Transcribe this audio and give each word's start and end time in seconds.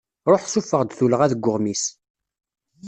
Ruḥ 0.31 0.43
sufeɣ-d 0.47 0.91
tullɣa 0.97 1.27
deg 1.31 1.45
uɣmis. 1.51 1.83